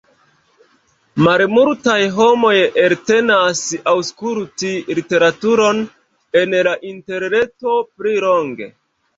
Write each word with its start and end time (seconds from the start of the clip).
Malmultaj 1.25 1.97
homoj 2.15 2.53
eltenas 2.85 3.61
aŭskulti 3.93 4.73
literaturon 5.01 5.85
en 6.43 6.59
la 6.71 6.75
interreto 6.95 7.77
pli 7.93 8.17
longe. 8.29 8.73